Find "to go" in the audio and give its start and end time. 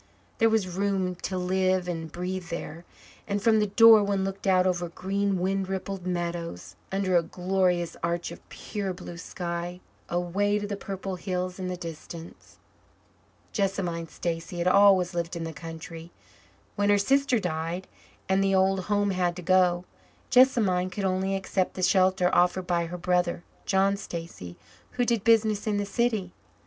19.35-19.85